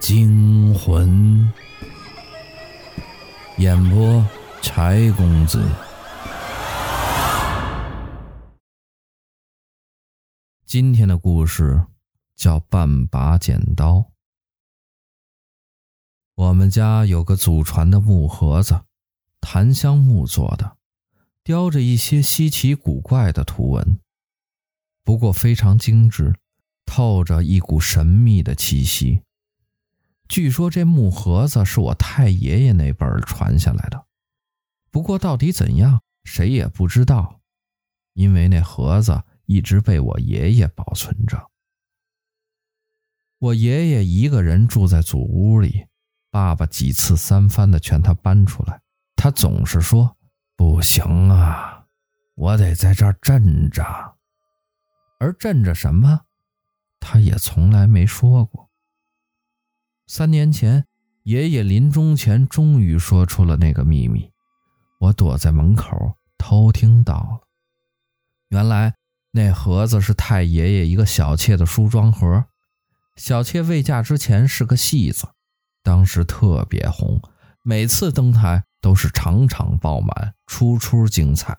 [0.00, 1.52] 惊魂。
[3.58, 4.26] 演播：
[4.62, 5.62] 柴公子。
[10.64, 11.84] 今天的故事
[12.34, 13.96] 叫《半把剪刀》。
[16.34, 18.80] 我们家有个祖传的木盒子，
[19.42, 20.78] 檀香木做的，
[21.44, 24.00] 雕着一些稀奇古怪的图文，
[25.04, 26.34] 不过非常精致，
[26.86, 29.20] 透着一股神秘的气息。
[30.30, 34.06] 据说这木盒子是我太爷爷那辈儿传下来的，
[34.92, 37.40] 不过到底怎样，谁也不知道，
[38.14, 41.50] 因为那盒子一直被我爷爷保存着。
[43.40, 45.88] 我爷爷一个人住在祖屋里，
[46.30, 48.80] 爸爸几次三番的劝他搬出来，
[49.16, 50.16] 他总是说
[50.54, 51.86] ：“不行啊，
[52.36, 53.82] 我得在这儿镇着。”
[55.18, 56.20] 而镇着什么，
[57.00, 58.69] 他也从来没说过。
[60.12, 60.84] 三年前，
[61.22, 64.28] 爷爷临终前终于说出了那个秘密，
[64.98, 67.46] 我躲在门口偷听到了。
[68.48, 68.92] 原来
[69.30, 72.44] 那盒子是太爷爷一个小妾的梳妆盒，
[73.14, 75.28] 小妾未嫁之前是个戏子，
[75.84, 77.22] 当时特别红，
[77.62, 81.56] 每次登台都是场场爆满，出出精彩。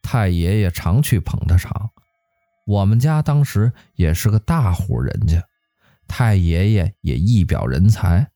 [0.00, 1.90] 太爷爷常去捧她场，
[2.68, 5.44] 我们家当时也是个大户人家。
[6.08, 8.30] 太爷爷也一表人才，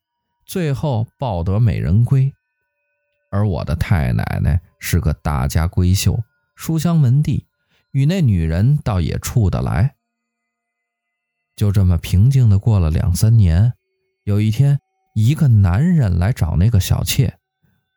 [0.45, 2.31] 最后抱得美人归。
[3.31, 6.23] 而我的太奶奶是个大家闺秀，
[6.55, 7.47] 书香门第，
[7.91, 9.95] 与那女人倒也处得来。
[11.55, 13.73] 就这么平静地过了两三年。
[14.23, 14.79] 有一天，
[15.15, 17.39] 一个男人来找那个小妾，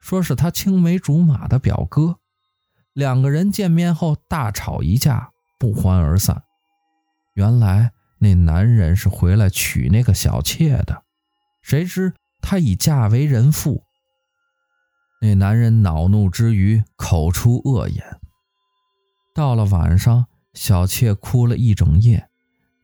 [0.00, 2.18] 说是他青梅竹马的表哥。
[2.94, 6.42] 两个人见面后大吵一架，不欢而散。
[7.34, 7.92] 原来。
[8.18, 11.02] 那男人是回来娶那个小妾的，
[11.62, 13.84] 谁知他已嫁为人妇。
[15.20, 18.20] 那男人恼怒之余，口出恶言。
[19.34, 22.28] 到了晚上，小妾哭了一整夜，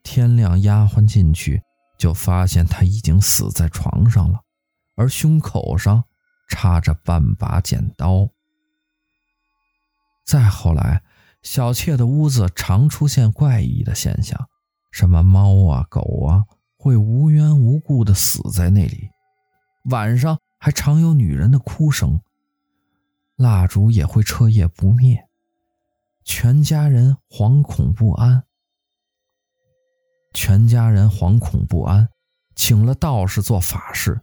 [0.02, 1.62] 天亮，丫鬟进去
[1.98, 4.40] 就发现她已经死在床上了，
[4.96, 6.04] 而胸口上
[6.48, 8.28] 插着半把剪刀。
[10.26, 11.02] 再后来，
[11.42, 14.48] 小妾的屋子常出现怪异的现象。
[14.92, 16.44] 什么猫啊狗啊
[16.76, 19.08] 会无缘无故的死在那里，
[19.90, 22.20] 晚上还常有女人的哭声，
[23.36, 25.26] 蜡烛也会彻夜不灭，
[26.24, 28.44] 全家人惶恐不安。
[30.34, 32.10] 全家人惶恐不安，
[32.54, 34.20] 请了道士做法事，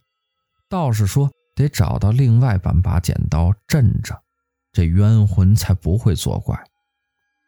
[0.70, 4.22] 道士说得找到另外半把剪刀镇着，
[4.72, 6.64] 这冤魂才不会作怪。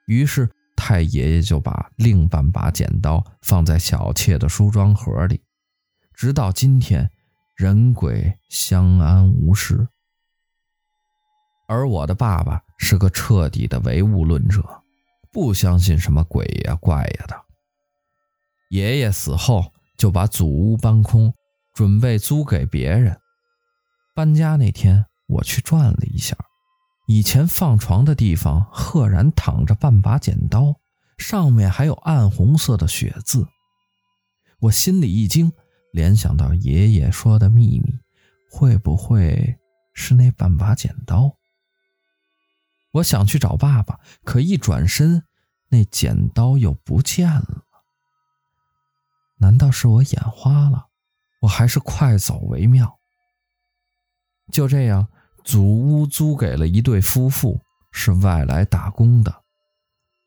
[0.07, 0.49] 于是。
[0.83, 5.39] 太爷爷就把另半把剪刀放在小妾的梳妆盒里，
[6.11, 7.07] 直到今天，
[7.55, 9.87] 人鬼相安无事。
[11.67, 14.63] 而我的爸爸是个彻底的唯物论者，
[15.31, 17.39] 不相信什么鬼呀怪呀的。
[18.71, 21.31] 爷爷死后就把祖屋搬空，
[21.75, 23.15] 准备租给别人。
[24.15, 26.35] 搬家那天，我去转了一下。
[27.13, 30.79] 以前放床的地方，赫然躺着半把剪刀，
[31.17, 33.45] 上面还有暗红色的血渍。
[34.59, 35.51] 我心里一惊，
[35.91, 37.99] 联想到爷爷说的秘密，
[38.49, 39.59] 会不会
[39.93, 41.35] 是那半把剪刀？
[42.93, 45.25] 我想去找爸爸，可一转身，
[45.67, 47.65] 那剪刀又不见了。
[49.37, 50.87] 难道是我眼花了？
[51.41, 52.99] 我还是快走为妙。
[54.49, 55.09] 就这样。
[55.43, 57.59] 祖屋租给了一对夫妇，
[57.91, 59.43] 是外来打工的。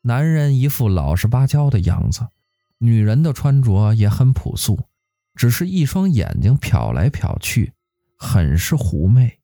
[0.01, 2.27] 男人一副老实巴交的样子，
[2.77, 4.79] 女人的穿着也很朴素，
[5.33, 7.73] 只是一双眼睛瞟来瞟去，
[8.17, 9.39] 很是狐媚。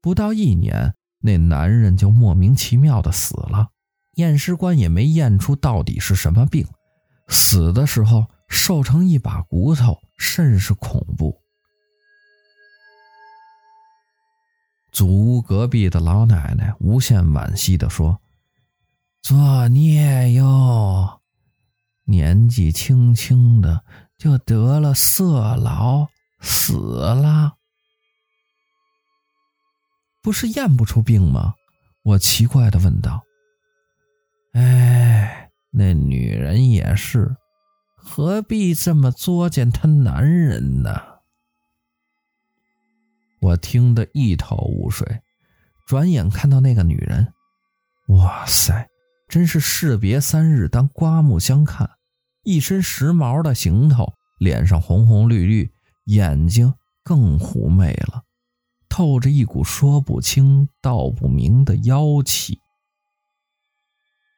[0.00, 3.70] 不到一年，那男人就莫名其妙的死了，
[4.14, 6.66] 验尸官也没验出到底是什么病，
[7.28, 11.41] 死的时候瘦成一把骨头，甚是恐怖。
[14.92, 18.20] 祖屋隔壁的老奶奶无限惋惜地说
[19.22, 21.20] ：“作孽哟，
[22.04, 23.82] 年纪轻轻的
[24.18, 26.08] 就得了色痨，
[26.40, 27.54] 死了。
[30.22, 31.54] 不是验不出病吗？”
[32.04, 33.22] 我奇怪的问道。
[34.52, 37.34] “哎，那女人也是，
[37.96, 41.00] 何必这么作践她男人呢？”
[43.42, 45.20] 我听得一头雾水，
[45.88, 47.34] 转眼看到那个女人，
[48.06, 48.88] 哇塞，
[49.28, 51.90] 真是士别三日当刮目相看，
[52.44, 55.72] 一身时髦的行头，脸上红红绿绿，
[56.04, 56.72] 眼睛
[57.02, 58.22] 更狐媚了，
[58.88, 62.60] 透着一股说不清道不明的妖气。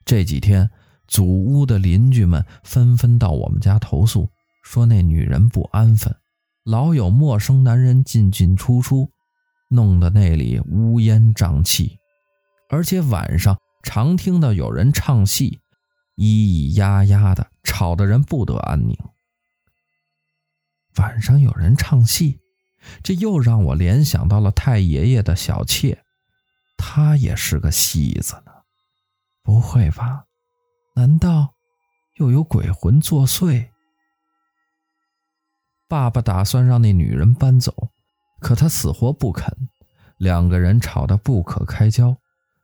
[0.07, 0.71] 这几天，
[1.07, 4.31] 祖屋的邻居们纷纷到我们家投诉，
[4.65, 6.17] 说那女人不安分，
[6.65, 9.11] 老有陌生男人进进出出，
[9.69, 11.99] 弄得那里乌烟瘴气，
[12.71, 15.61] 而且晚上常听到有人唱戏，
[16.17, 18.97] 咿咿呀呀的，吵得人不得安宁。
[20.97, 22.39] 晚上有人唱戏，
[23.03, 26.03] 这又让我联想到了太爷爷的小妾，
[26.79, 28.53] 她也是个戏子呢。
[29.43, 30.25] 不会吧？
[30.97, 31.55] 难道
[32.15, 33.69] 又有鬼魂作祟？
[35.89, 37.91] 爸爸打算让那女人搬走，
[38.41, 39.53] 可她死活不肯，
[40.19, 42.17] 两个人吵得不可开交。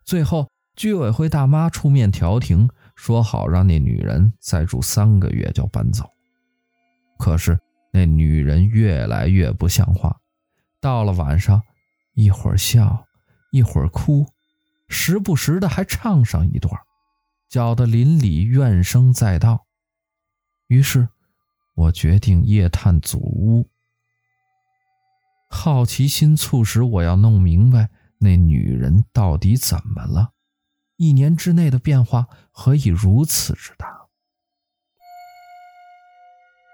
[0.05, 6.09] 最后，居委会大妈出面调停，说好让那女人再住三个月就搬走。
[7.19, 7.59] 可是。
[7.93, 10.17] 那女人越来越不像话，
[10.81, 11.61] 到了晚上，
[12.15, 13.05] 一会儿笑，
[13.51, 14.25] 一会儿哭，
[14.89, 16.73] 时不时的还唱上一段，
[17.49, 19.67] 搅得邻里怨声载道。
[20.69, 21.09] 于是，
[21.81, 23.67] 我决定夜探祖屋。
[25.49, 27.89] 好奇心促使我要弄明白
[28.19, 30.33] 那女人到底怎么了，
[30.97, 33.89] 一年之内的变化何以如此之大？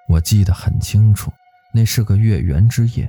[0.08, 1.32] 我记得很清楚，
[1.72, 3.08] 那是个月圆之夜，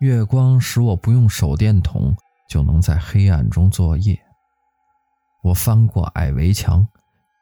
[0.00, 2.12] 月光使我不用手电筒
[2.48, 4.20] 就能在黑暗中作业。
[5.44, 6.84] 我翻过矮围墙，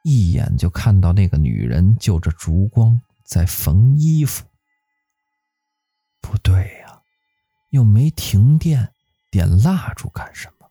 [0.03, 3.01] 一眼就看到那个女人就着烛光
[3.33, 4.45] 在缝衣服。
[6.21, 6.53] 不对
[6.85, 7.01] 呀，
[7.71, 8.93] 又没停电，
[9.31, 10.69] 点蜡烛干什么？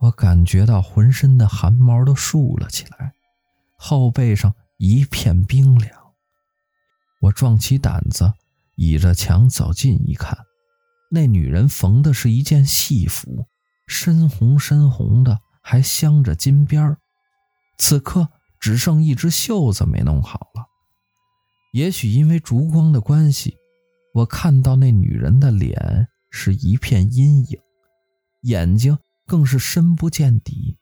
[0.00, 3.14] 我感觉到浑身的汗毛都竖了起来，
[3.76, 6.12] 后背上一片冰凉。
[7.20, 8.34] 我壮起胆子，
[8.74, 10.36] 倚着墙走近一看，
[11.12, 13.46] 那女人缝的是一件戏服，
[13.86, 16.98] 深红深红的，还镶着金边儿。
[17.78, 18.28] 此刻
[18.58, 20.66] 只剩一只袖子没弄好了。
[21.72, 23.56] 也许因为烛光的关系，
[24.12, 27.58] 我看到那女人的脸是一片阴影，
[28.42, 30.76] 眼睛更是深不见底，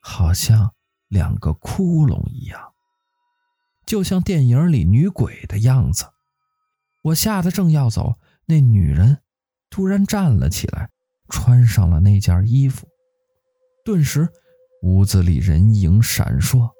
[0.00, 0.72] 好像
[1.08, 2.60] 两个窟窿一样。
[3.86, 6.04] 就像电影里女鬼的样子，
[7.02, 8.14] 我吓得正要走，
[8.46, 9.18] 那女人
[9.70, 10.90] 突然站了起来，
[11.28, 12.86] 穿上了那件衣服，
[13.84, 14.28] 顿时
[14.82, 16.70] 屋子里人影闪烁，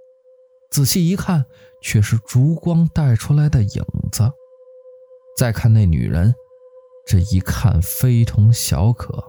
[0.70, 1.44] 仔细一看，
[1.84, 4.32] 却是烛光带出来的影子。
[5.36, 6.34] 再看那女人，
[7.06, 9.22] 这一看非同小可，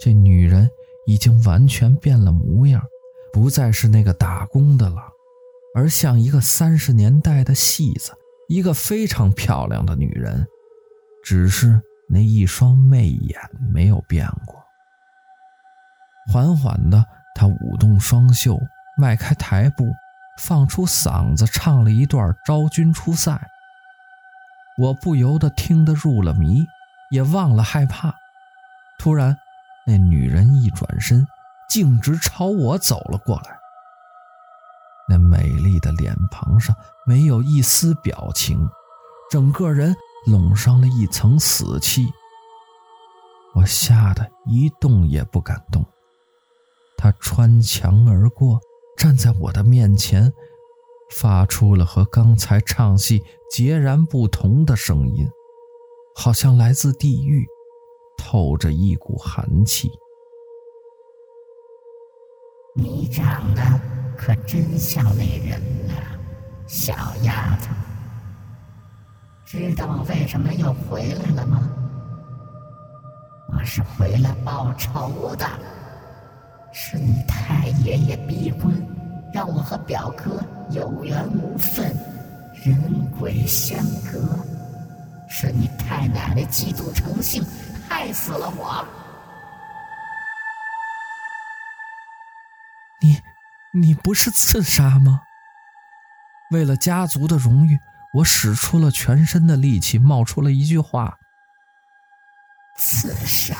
[0.00, 0.68] 这女人
[1.06, 2.82] 已经完全变了模样，
[3.32, 5.00] 不再是那个打工的了。
[5.74, 8.12] 而像一个三十年代的戏子，
[8.48, 10.44] 一个非常漂亮的女人，
[11.22, 13.38] 只是那一双媚眼
[13.72, 14.60] 没有变过。
[16.32, 17.04] 缓缓的，
[17.34, 18.58] 她舞动双袖，
[18.98, 19.84] 迈开台步，
[20.38, 23.32] 放出嗓子唱了一段《昭君出塞》。
[24.78, 26.64] 我不由得听得入了迷，
[27.10, 28.14] 也忘了害怕。
[28.98, 29.36] 突然，
[29.86, 31.26] 那女人一转身，
[31.68, 33.58] 径直朝我走了过来。
[35.08, 36.74] 那美丽的脸庞上
[37.04, 38.68] 没有一丝表情，
[39.30, 39.94] 整个人
[40.26, 42.08] 笼上了一层死气。
[43.54, 45.84] 我吓得一动也不敢动。
[46.96, 48.58] 她穿墙而过，
[48.96, 50.32] 站在我的面前，
[51.10, 55.28] 发出了和刚才唱戏截然不同的声音，
[56.14, 57.46] 好像来自地狱，
[58.16, 59.90] 透着一股寒气。
[62.74, 63.62] 你长得
[64.16, 66.16] 可真像那人啊，
[66.66, 67.74] 小丫头。
[69.44, 71.68] 知道为什么又回来了吗？
[73.52, 75.46] 我是回来报仇的。
[76.72, 78.74] 是你太爷爷逼婚，
[79.32, 81.94] 让我和表哥有缘无分，
[82.64, 83.78] 人鬼相
[84.10, 84.38] 隔。
[85.28, 87.44] 是你太奶奶嫉妒成性，
[87.88, 88.86] 害死了我。
[93.00, 93.20] 你
[93.72, 95.22] 你不是自杀吗？
[96.50, 97.78] 为了家族的荣誉，
[98.14, 101.18] 我使出了全身的力气，冒出了一句话
[102.76, 103.56] ：“自杀？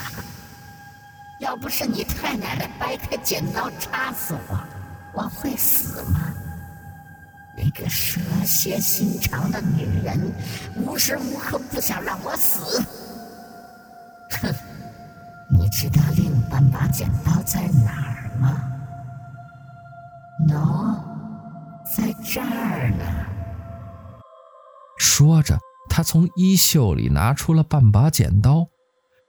[1.42, 4.56] 要不是你太奶奶掰开剪刀插死我，
[5.12, 6.32] 我会死吗？
[7.56, 10.32] 那个蛇蝎心肠的女人，
[10.76, 12.80] 无时无刻不想让我死。
[14.40, 14.54] 哼，
[15.50, 18.62] 你知道另半把剪刀在哪儿吗？”
[20.49, 20.96] 喏，
[21.84, 23.04] 在这儿呢。
[24.96, 25.58] 说着，
[25.90, 28.68] 他从衣袖里拿出了半把剪刀，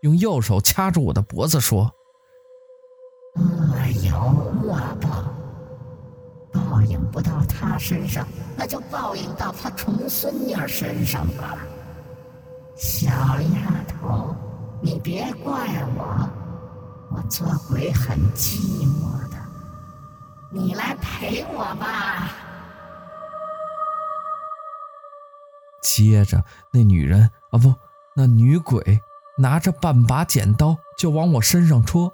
[0.02, 1.92] 用右手掐住我的脖子，说
[7.14, 8.28] ：“不到他身上，
[8.58, 11.60] 那就报应到他重孙女身上吧。
[12.76, 14.36] 小丫头，
[14.82, 16.28] 你别怪我，
[17.12, 19.38] 我做鬼很寂寞的，
[20.50, 22.32] 你来陪我吧。”
[25.86, 27.76] 接着，那女人啊，不，
[28.16, 29.00] 那女鬼
[29.38, 32.12] 拿着半把剪刀就往我身上戳。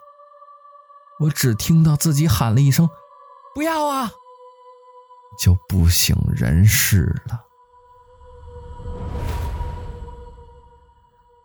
[1.20, 2.90] 我只听到自己喊了一声
[3.56, 4.12] “不要啊”，
[5.40, 7.40] 就不省人事了。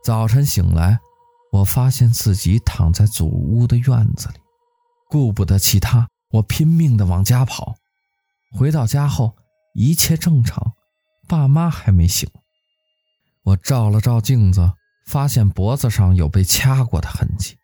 [0.02, 0.98] 早晨醒来，
[1.52, 4.34] 我发现自己躺在祖屋的院子里，
[5.08, 7.76] 顾不得其他，我拼命的往家跑。
[8.52, 9.36] 回到家后，
[9.74, 10.74] 一切正常。
[11.26, 12.28] 爸妈还没醒，
[13.44, 14.74] 我照了照镜子，
[15.06, 17.56] 发现脖子上有被掐过的痕迹，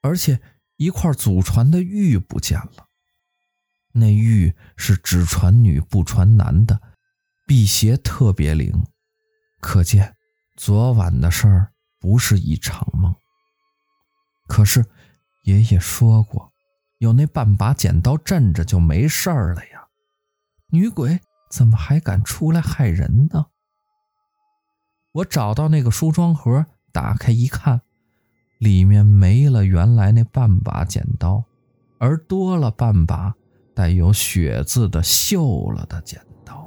[0.00, 0.40] 而且
[0.78, 2.83] 一块祖传的玉不见了。
[3.94, 6.80] 那玉是只传女不传男的，
[7.46, 8.84] 辟邪特别灵，
[9.60, 10.16] 可见
[10.56, 13.14] 昨晚的事儿不是一场梦。
[14.48, 14.84] 可是
[15.44, 16.52] 爷爷说过，
[16.98, 19.86] 有那半把剪刀镇着就没事儿了呀，
[20.70, 21.20] 女鬼。
[21.50, 23.46] 怎么还敢出来害人呢？
[25.12, 27.82] 我找到那个梳妆盒，打开一看，
[28.58, 31.44] 里面没了原来那半把剪刀，
[32.00, 33.36] 而多了半把
[33.74, 36.63] 带有血渍的锈了的剪刀。